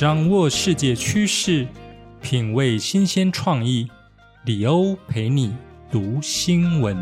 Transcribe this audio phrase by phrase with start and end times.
[0.00, 1.68] 掌握世界趋势，
[2.22, 3.86] 品味新鲜创意。
[4.46, 5.54] 李欧陪你
[5.92, 6.96] 读新闻。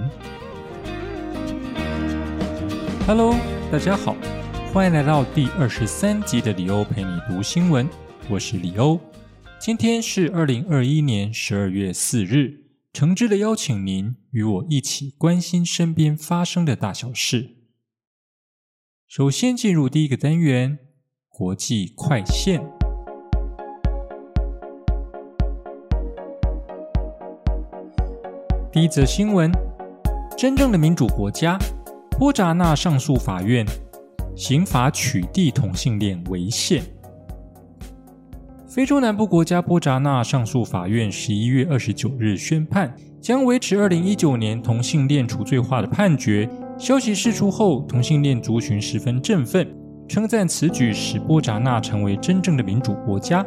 [3.07, 3.37] Hello，
[3.71, 4.17] 大家好，
[4.73, 7.89] 欢迎来到第二十三集的李欧陪你读新闻。
[8.29, 8.99] 我是李欧，
[9.61, 17.51] 今天是二零二一年十二月四日，诚挚的邀请您与我一起关心身边发生的大小事。
[19.07, 20.81] 首先进入第一个单元——
[21.31, 22.78] 国际快线。
[28.79, 29.51] 一则新闻：
[30.37, 31.59] 真正的民主国家
[32.17, 33.67] 波扎纳上诉法院
[34.37, 36.85] 刑法取缔同性恋违宪。
[38.69, 46.49] 非洲南部国家波扎纳上诉法院十一月二十九日宣判，将维持二零一九年同性恋除罪化的判决。
[46.79, 49.69] 消息释出后，同性恋族群十分振奋，
[50.07, 53.45] 称赞此举使波扎纳成为真正的民主国家。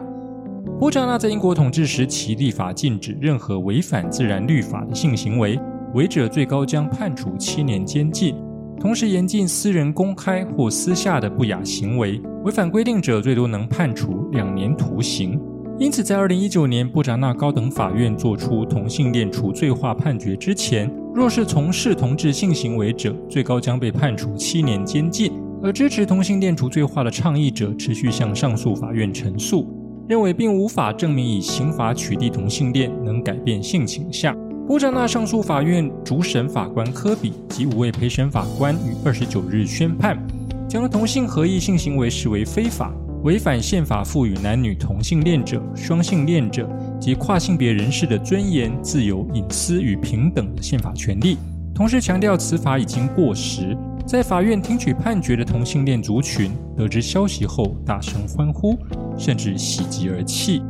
[0.80, 5.60] 波扎纳在英国统治时期立法禁止任何违反自然律法的性行为，
[5.94, 8.36] 违者最高将判处七年监禁，
[8.80, 15.40] 同时严禁私人公开或私下的不雅行为，违反规定者最多能判处两年徒刑。
[15.80, 25.32] 因此，在二零一九年波扎纳高等法院作出同性恋除罪化判决之前，若是从事同志性行为者，最高将被判处七年监禁。
[25.64, 29.68] 而支持同性恋除罪化的倡议者持续向上诉法院陈述。
[30.12, 34.36] 认为并无法证明以刑法取缔同性恋能改变性倾向。
[34.68, 40.22] 波扎纳上诉法院主审法官科比及五位陪审法官于二十九日宣判，
[40.68, 51.38] 将同性合意性行为视为非法，违反宪法赋予男女同性恋者、双性恋者及跨性别人士的尊严、自由、隐私与平等的宪法权利。
[51.74, 53.78] 同时强调此法已经过时。
[54.06, 58.78] 在法院听取判决的同性恋族群得知消息后，大声欢呼。
[59.18, 60.64] 甚至喜极而泣。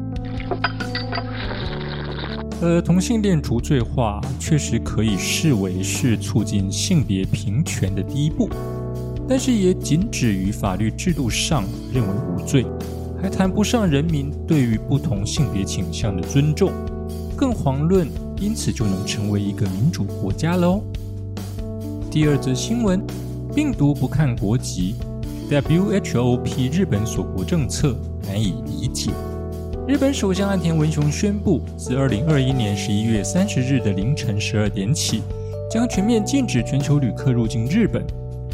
[2.61, 8.49] 而同性恋除罪化确实可以视为是促进性别平权的第一步，
[9.29, 12.65] 但是也仅止于法律制度上认为无罪，
[13.21, 16.73] 还谈不上人民对于不同性别倾向的尊重，
[17.37, 18.05] 更遑论
[18.37, 20.83] 因此就能成为一个民主国家喽。
[22.11, 23.01] 第二则新闻：
[23.55, 24.95] 病毒不看国籍
[25.49, 27.95] ，WHO 批日本锁国政策。
[28.27, 29.11] 难以理解。
[29.87, 35.21] 日本首相岸田文雄宣布，自二零二一年十一月三十日的凌晨十二点起，
[35.71, 38.05] 将全面禁止全球旅客入境日本。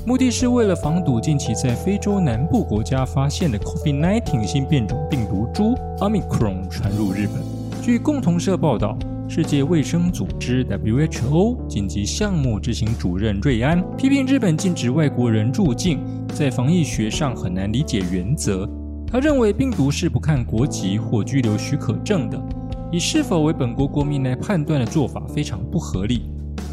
[0.05, 7.41] 目的是为了防堵近期在非洲南部国家发现的 COVID-19 新变种病毒株 Omicron 传入日本。
[7.81, 8.95] 据共同社报道，
[9.29, 15.99] 世界卫生组织 WHO 紧急项目执行主任瑞安批评日本禁止外国人入境，
[16.33, 18.67] 在防疫学上很难理解原则。
[19.05, 22.41] 他认为病毒是不看国籍或居留许可证的，
[22.89, 26.21] 以是否为本国国民来判断的做法非常不合理。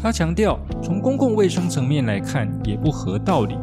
[0.01, 3.57] 他强调，从公共卫生层面来看也不合道理，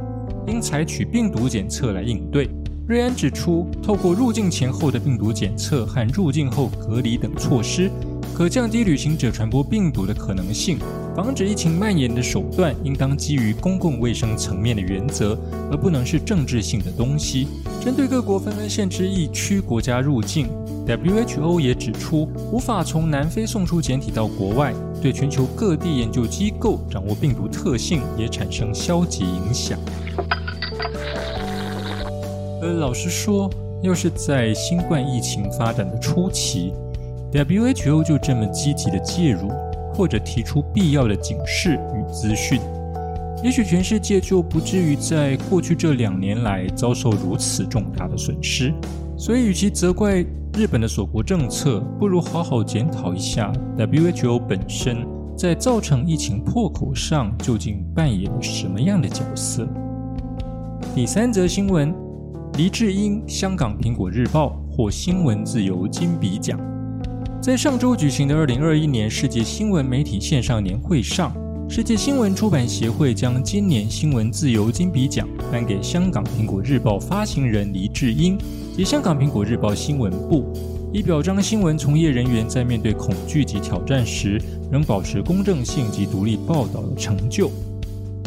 [0.46, 2.50] 应采取病毒检测来应对。
[2.86, 7.90] 瑞安指出，透过入境前后的病毒检测和入境后隔离等措施，
[8.34, 10.78] 可降低旅行者传播病毒的可能性。
[11.14, 15.38] 防止疫情蔓延的手段应当基于公共卫生层面的原则，
[15.70, 17.48] 而不能是政治性的东西。
[17.84, 20.48] 针对各国纷纷限制疫区国家入境
[20.86, 24.72] ，WHO 也指出，无法从南非送出简体到国外，
[25.02, 29.78] 对全球各地研究机构掌握病毒特性也产生消极影响。
[32.62, 33.50] 而老实说，
[33.82, 36.72] 要是在新冠疫情发展的初期
[37.32, 39.50] ，WHO 就这么积极的介入。
[39.94, 42.58] 或者提出必要的警示与资讯，
[43.44, 48.72] 也许全世界就不至于在过去这两年来遭受如此重大的损失。
[49.18, 55.06] 所以，与其责怪日本的锁国政策，不如好好检讨一下 WHO 本身
[55.36, 59.68] 在造成疫情破口上究竟扮演了什么样的角色。
[60.94, 61.94] 第三则新闻：
[62.56, 66.58] 黎智英香港苹果日报获新闻自由金笔奖。
[67.42, 71.34] 在上周举行的二零二一年世界新闻媒体线上年会上，
[71.68, 78.38] 世界新闻出版协会将今年新闻自由金笔奖颁给香港苹果日报发行人黎智英
[78.76, 80.52] 及香港苹果日报新闻部，
[80.92, 84.40] 以表彰新闻从业人员在面对恐惧及挑战时，
[84.70, 87.50] 仍保持公正性及独立报道的成就。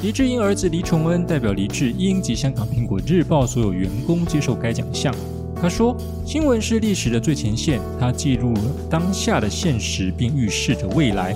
[0.03, 5.15] 黎智英儿子黎崇恩代表黎智英及香港苹果日报所有员工接受该奖项。
[5.61, 11.35] 他说：“新闻是历史的最前线，它记录了当下的现实，并预示着未来。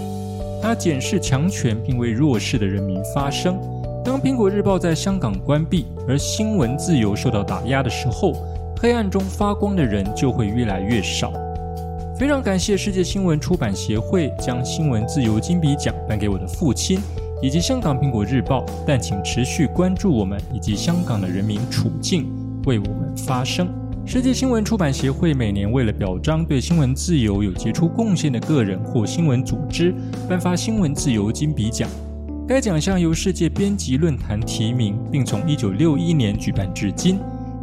[0.62, 3.58] 它检视强权，并为弱势的人民发声。
[4.04, 8.34] 当苹果日报在香港关闭，而新闻自由受到打压的时候，
[8.80, 11.32] 黑暗中发光的人就会越来越少。
[12.18, 17.00] 非常感谢世界新闻出版协会将新闻自由金笔奖颁给我的父亲，
[17.42, 18.66] 以及香港苹果日报。
[18.86, 22.30] 但请持续关注我们以及香港的人民处境，
[22.66, 23.70] 为我们发声。
[24.12, 29.94] 世界新闻出版协会每年为了表彰对新闻自由有杰出贡献的个人或新闻组织，
[30.28, 31.88] 颁发新闻自由金笔奖。
[32.48, 37.20] 该奖项由世界编辑论坛提名，并从1961年举办至今。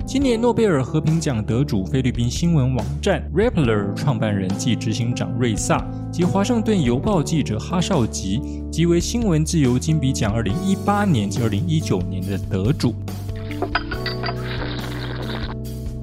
[0.06, 8.40] 今年诺贝尔和平奖得主菲律宾新闻网站 Rappler 创办人暨执行长瑞萨及华盛顿邮报记者哈绍吉，
[8.70, 12.94] 即为新闻自由金笔奖2018年及2019年的得主。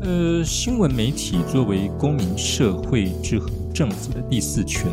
[0.06, 4.92] 呃，新闻媒体作为公民社会制衡政府的第四权，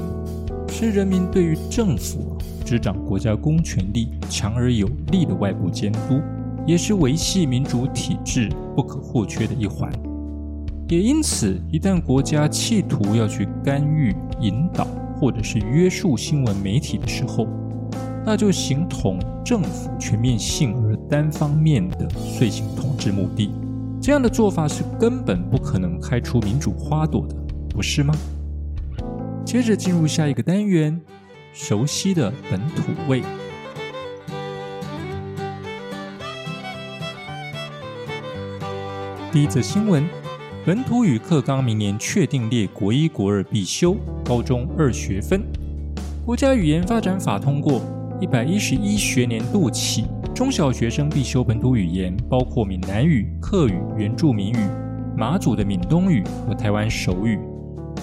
[0.69, 6.21] 是人民对于政府执掌国家公权力强而有力的外部监督。
[6.65, 9.91] 也是维系民主体制不可或缺的一环。
[10.89, 14.87] 也因此，一旦国家企图要去干预、引导
[15.19, 17.49] 或者是约束新闻媒体的时候，
[18.25, 23.51] 那就形同政府全面性而单方面的遂行统治目的。
[24.03, 27.37] 这样的做法是根本不可能开出民主花朵的，
[27.69, 28.15] 不是吗？
[29.45, 30.99] 接着进入下一个单元，
[31.53, 33.23] 熟悉的本土味。
[39.31, 40.09] 第一则新闻：
[40.65, 45.43] 本土语课纲明年确定列国一、国二必修，高中二学分。
[46.25, 47.83] 国家语言发展法通过，
[48.19, 50.07] 一百一十一学年度起，
[50.41, 54.57] 中小学生必修本土语言，包括闽南语、客语、原住民语、
[55.15, 57.39] 马祖的闽东语和台湾手语。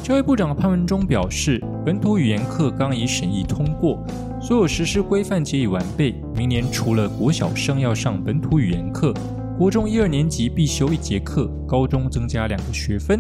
[0.04, 4.06] 教育部长潘文忠表示，本土语言课纲已审议通过，
[4.40, 6.14] 所有实施规范皆已完备。
[6.36, 9.12] 明年除了国小生要上本土语言课。
[9.58, 13.20] 国中一二年级必修一节课，高中增加两个学分。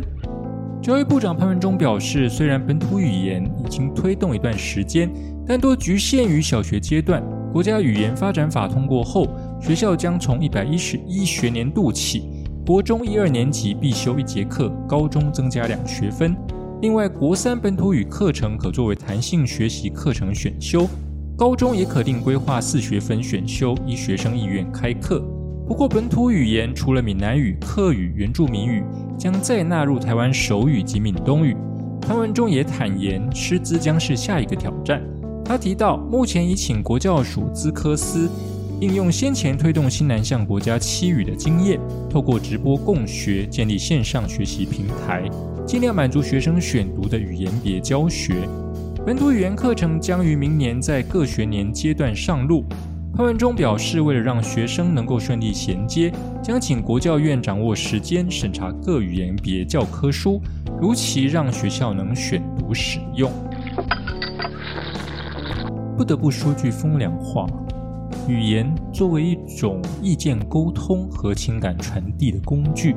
[0.80, 5.12] 教育部长潘文忠表示，虽然本土语言已经推动一段时间，
[5.44, 7.24] 但多局限于小学阶段。
[7.51, 9.27] 国家语言发展法通过后，
[9.59, 12.29] 学校将从一百一十一学年度起，
[12.65, 16.35] 国中一二年级必修一节课，高中增加两学分。
[16.81, 20.88] 另外，国三本土语课程可作为弹性学习课程选修，
[21.35, 25.19] 高中也可定规划四学分选修，依学生意愿开课。
[25.65, 28.83] 不过，本土语言除了闽南语、客语、原住民语，
[29.17, 31.57] 将再纳入台湾手语及闽东语。
[31.99, 35.01] 潘文中也坦言，师资将是下一个挑战。
[35.47, 38.29] 他提到，目前已请国教署资科司
[38.81, 41.79] 应用先前推动新南向国家七语的经验，
[42.09, 45.23] 透过直播共学建立线上学习平台，
[45.65, 48.35] 尽量满足学生选读的语言别教学。
[49.05, 52.65] 本土语言课程将于明年在各学年阶段上路。
[53.15, 56.11] 潘文忠表示，为了让学生能够顺利衔接，
[56.44, 60.41] 将请国教院掌握时间审查各语言别教科书，
[60.79, 63.31] 如期让学校能选读使用。
[65.97, 67.47] 不得不说句风凉话，
[68.27, 72.95] 语言作为一种意见沟通和情感传递的工具，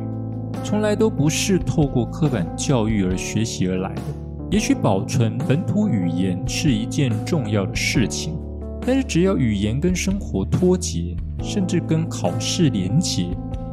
[0.62, 4.02] 从来都不是透过刻板教育而学习而来的。
[4.50, 8.38] 也许保存本土语言是一件重要的事情。
[8.82, 13.28] 但是，只要语言跟生活脱节，甚至跟考试连结，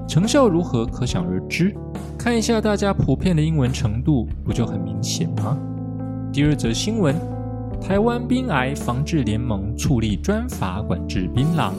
[0.08, 1.76] 成效如何可想而知。
[2.18, 5.58] 看一下大家普遍的英文程度，不就很明显吗？
[6.32, 7.14] 第二则新闻：
[7.82, 11.72] 台湾槟癌防治联盟促立专法管制槟榔。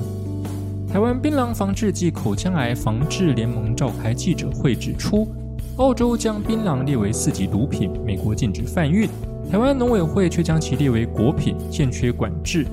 [0.90, 5.28] 台湾槟榔防治暨口腔癌防治联盟召开记者会指出，
[5.76, 9.06] 澳洲将槟榔列为四级毒品，美国禁止贩运，
[9.50, 12.66] 台湾农委会却将其列为国品，欠缺管制。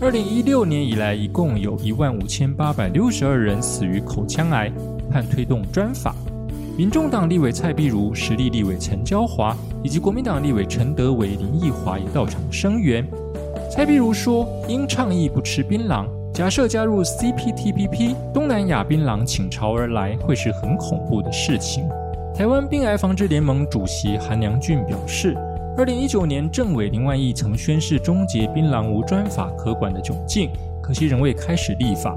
[0.00, 4.70] 二零一六年以来，一共有一万五千八百六十二人死于口腔癌，
[5.10, 6.14] 盼推动专法。
[6.76, 13.06] 民众党立委蔡碧如、实力立委陈娇华以及国民党立委陈德伟、林奕华也到场声援。
[13.70, 21.84] 蔡碧如说：“因倡议不吃槟榔，假设加入 CPTPP，东南亚槟榔倾巢而来，会是很恐怖的事情。”
[22.34, 25.36] 台湾病癌防治联盟主席韩良俊表示。
[25.76, 30.48] 二零一九年，政委林万益曾宣誓终结槟榔无专法可管的窘境，
[30.80, 32.16] 可惜仍未开始立法。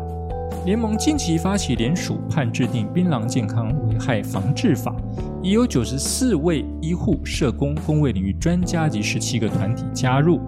[0.67, 4.93] 联盟近期发起联署，盼制定槟榔健康危害防治法，
[5.41, 10.41] 已有九十四位医护、社工、公卫领域专家及十七个团体加入。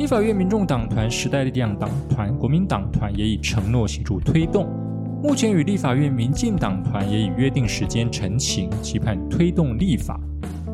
[0.00, 4.66] 立法院民众党团、时代力量党团、国民党团也已承诺协助推动。
[5.22, 10.18] 目前与立法院民进党团也已约定时间陈情，期盼推动立法。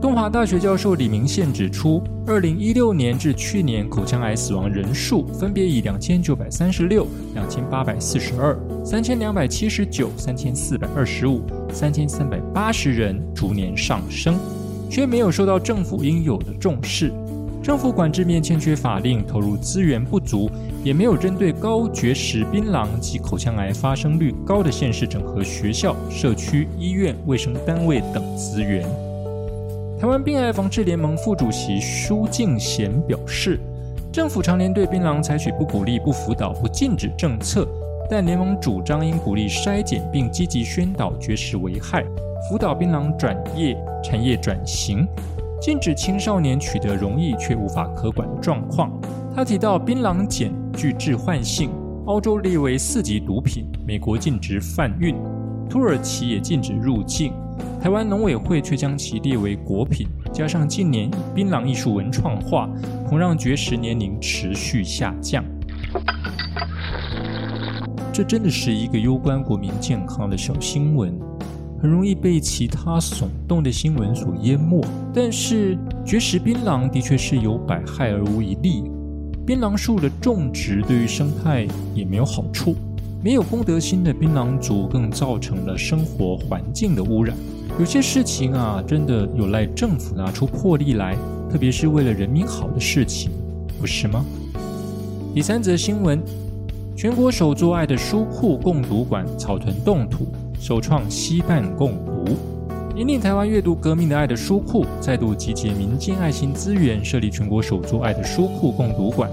[0.01, 14.39] 东华大学教授李明宪指出，二零一六年至去年口腔癌死亡人数分别以两千九百三十六、两千八百四十二、三千两百七十九、三千四百二十五三千三百八十人，逐年上升，
[14.89, 17.13] 却没有受到政府应有的重视。
[17.61, 20.49] 政府管制面欠缺法令，投入资源不足，
[20.85, 28.89] 也没有针对高绝食、槟榔及口腔癌发生率高的县市整合学校、社区医院、卫生单位等资源。
[30.01, 33.59] 台湾病癌防治联盟副主席舒敬贤表示，
[34.13, 37.67] 政府常年对槟榔采取不鼓励、不辅导、不禁止政策，
[38.09, 42.05] 但联盟主张应鼓励筛检，并积极宣导绝食危害，
[42.49, 45.05] 辅导槟榔转业产业转型。
[45.61, 48.93] 禁止青少年取得容易却无法可管的状况。
[49.35, 51.71] 他提到，槟榔碱具致幻性，
[52.07, 55.17] 澳洲列为四级毒品，美国禁止贩运，
[55.69, 57.33] 土耳其也禁止入境，
[57.81, 60.07] 台湾农委会却将其列为国品。
[60.33, 62.69] 加上近年槟榔艺术文创化，
[63.09, 65.45] 恐让绝食年龄持续下降。
[68.13, 71.19] 这真的是一个攸关国民健康的小新闻。
[71.81, 74.85] 很容易被其他耸动的新闻所淹没，
[75.15, 78.83] 但是绝食槟榔的确是有百害而无一利。
[79.47, 82.75] 槟榔树的种植对于生态也没有好处，
[83.21, 87.37] 没有公德心的槟榔族更造成了生活环境的污染。
[87.79, 91.17] 有些事情啊，真的有赖政府拿出魄力来，
[91.51, 93.31] 特别是为了人民好的事情，
[93.81, 94.25] 不是吗？
[95.35, 96.23] 第三则新闻：
[96.97, 100.29] 全国首座爱的书库共读馆草屯动土。
[100.61, 102.37] 首创西半共读，
[102.97, 109.31] 引领台湾阅读革命的爱的书库，再度集结民间爱心资源，设立全国首座爱的书库共读馆。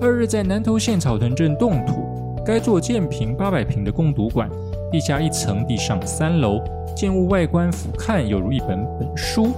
[0.00, 2.11] 二日在南投县草屯镇动土，
[2.44, 4.50] 该座建平八百平的共读馆，
[4.90, 6.60] 地下一层，地上三楼，
[6.96, 9.52] 建物外观俯瞰犹如一本本书，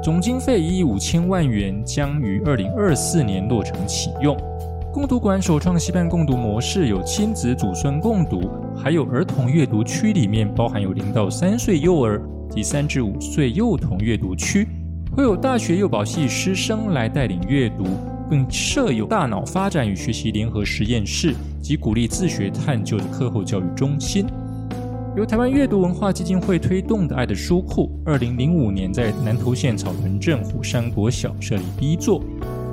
[0.00, 4.36] 总经费一亿五千万元，将于二零二四年落成启用。
[4.92, 14.66] 共读馆首创西办共读模式，有亲子祖孙共读，还有儿童阅读区，里面包含有零到三岁幼儿及三至五岁幼童阅读区，
[15.12, 17.84] 会有大学幼保系师生来带领阅读，
[18.28, 24.26] 并设有大脑发展与学习联合实验室及鼓励自学探究的课后教育中心。
[25.16, 32.22] 由台湾阅读文化基金会推动的爱的书库，二零零五年在南投县草屯镇虎山国小设立第一座。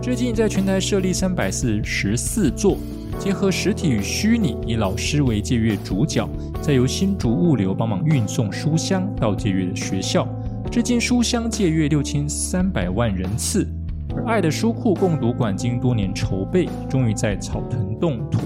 [0.01, 2.77] 最近在全台设立三百四十四座，
[3.17, 6.29] 结合实体与虚拟，以老师为借阅主角，
[6.61, 10.27] 再由新竹物流帮忙运送书箱到借阅的学校。
[10.69, 13.67] 至今书箱借阅六千三百万人次。
[14.15, 18.39] 而爱的书库共读馆经多年筹备，终于在草屯动土。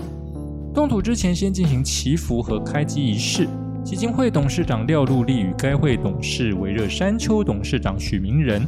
[0.74, 3.48] 动土之前，先进行祈福和开机仪式。
[3.84, 8.66] 基金会董事长廖陆丽与该会董事维热山丘董事长许明仁。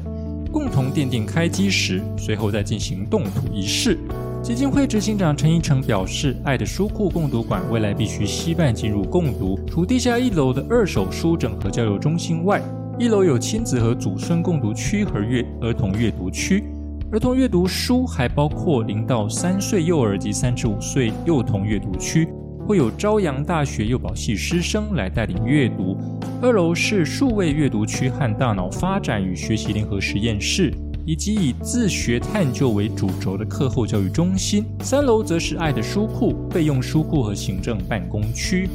[0.51, 3.98] 共同奠定开机时，随后再进行动土仪式。
[4.41, 12.62] 基金会执行长陈一成表示：“爱的书库共读馆未来必须西办进入共读，除地下一楼的二手书整合交流中心外，
[13.00, 16.63] 一楼有亲子和祖孙共读区和阅儿童阅读区。
[17.12, 22.25] 儿童阅读书还包括零到三岁幼儿及三至五岁幼童阅读区。”
[22.65, 25.98] 会有朝阳大学幼保系师生来带领阅读。
[26.41, 30.74] 二楼是数位阅读区和大脑发展与学习联合实验室，
[31.06, 34.63] 以及以自学探究为主轴的课后教育中心。
[34.80, 38.70] 三楼则是爱的书库、备用书库和行政办公区。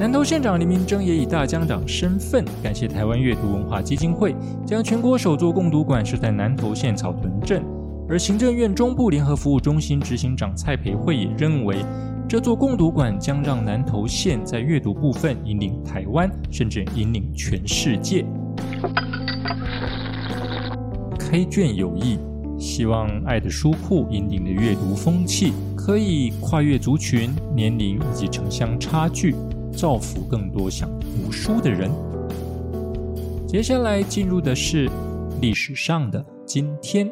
[0.00, 4.34] 南投县长林明珍也以大江长身份感谢台湾阅读文化基金会，
[4.64, 7.62] 将全国首座共读馆设在南投县草屯镇。
[8.12, 11.78] 而行政院中部联合服务中心执行长蔡培慧也认为。
[12.28, 18.26] 这座共读馆将让南投县在阅读部分引领台湾，甚至引领全世界。
[21.18, 22.18] 开卷有益，
[22.58, 29.34] 希望爱的书库引领的阅读风气可以跨越族群、年龄以及城乡差距，
[29.72, 31.90] 造福更多想读书的人。
[33.48, 34.86] 接下来进入的是
[35.40, 37.10] 历史上的今天。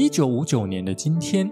[0.00, 1.46] 一九五九年的今天，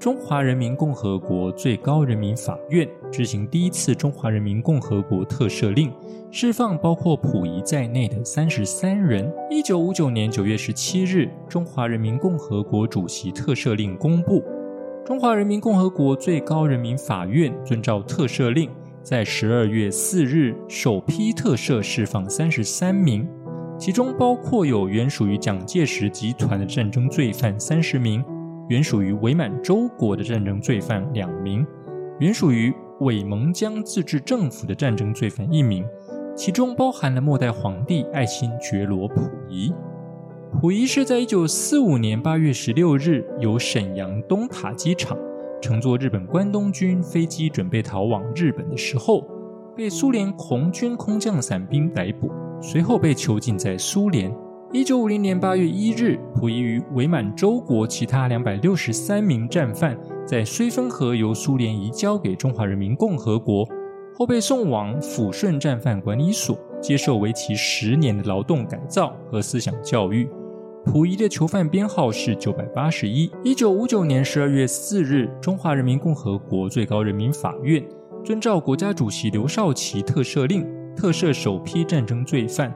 [0.00, 5.92] 中华人民共和国最高人民法院执行第一次中华人民共和国特赦令，
[6.30, 9.30] 释放包括溥仪在内的三十三人。
[9.50, 14.42] 一九五九年九月十七日，中华人民共和国主席特赦令公布，
[15.04, 18.70] 中华人民共和国最高人民法院遵照特赦令，
[19.02, 23.28] 在十二月四日首批特赦释放三十三名。
[23.78, 28.24] 其中包括有原属于蒋介石集团的战争罪犯三十名，
[28.68, 31.64] 原属于伪满洲国的战争罪犯两名，
[32.18, 35.86] 原属于伪蒙疆自治政府的战争罪犯一名，
[36.34, 39.72] 其中包含了末代皇帝爱新觉罗溥仪。
[40.60, 45.16] 溥仪是在一九四五年八月十六日由沈阳东塔机场
[45.62, 49.24] 乘坐日本关东军飞机准备逃往日本的时候，
[49.76, 52.28] 被苏联红军空降伞兵逮捕，
[52.60, 54.34] 随后被囚禁在苏联。
[54.72, 63.66] 一九五零年八月一日，溥仪与伪满洲国其他两百六十三名战犯，在绥芬河由苏联移交给中华人民共和国，
[64.14, 70.28] 后被送往抚顺战犯管理所，接受为期十年的劳动改造和思想教育。
[70.84, 73.30] 溥仪的囚犯编号是九百八十一。
[73.42, 77.82] 一九五九年十二月四日，中华人民共和国最高人民法院
[78.22, 80.66] 遵照国家主席刘少奇特赦令，
[80.98, 82.74] 特赦首批战争罪犯。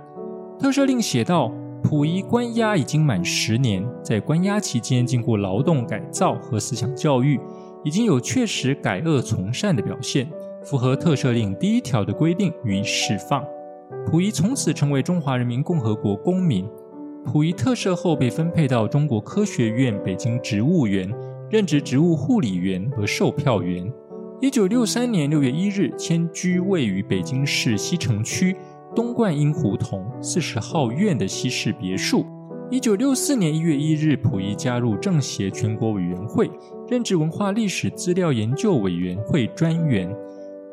[0.57, 1.53] 特赦令写道：
[1.83, 7.41] 溥仪关押已经满十年，在关押期间经过劳动改造和思想教育，
[7.83, 10.31] 已经有确实改恶从善的表现，
[10.63, 13.45] 符合特赦令第一条的规定，予以释放。
[14.07, 16.65] 溥仪从此成为中华人民共和国公民。
[17.25, 21.13] 溥仪特赦后被分配到中国科学院北京植物园，
[21.51, 23.93] 任职植物护理员和售票员。
[24.43, 28.57] 一九六三年六月一日迁居位于北京市西城区
[28.93, 32.27] 东冠英胡同四十号院的西式别墅。
[32.69, 36.51] 一九六四年一月一日，溥仪加入政协全国委员会，
[36.89, 40.13] 任职文化历史资料研究委员会专员。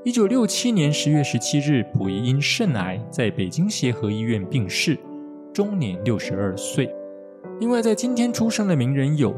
[0.03, 4.97] 一九六七年十月十七日，溥仪因肾癌在北京协和医院病逝。
[5.53, 6.89] 终年六十二岁。
[7.59, 9.31] 另外，在今天出生的名人有：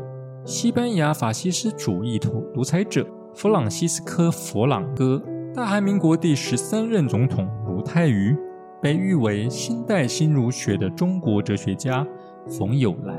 [0.46, 5.22] 西班牙法西斯主义独独裁者弗朗西斯科·佛朗哥，
[5.54, 8.36] 大韩民国第十三任总统卢泰愚，
[8.82, 12.06] 被誉为新代新儒学的中国哲学家
[12.48, 13.18] 冯友兰。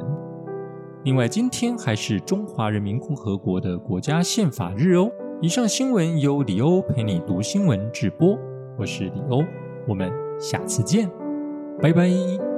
[1.05, 5.11] 另外，今天还是中华人民共和国的国家宪法日哦。
[5.41, 8.39] 以上新闻由李欧陪你读新闻直播，
[8.79, 9.43] 我是李欧，
[9.89, 11.11] 我们下次见，
[11.81, 12.52] 拜拜。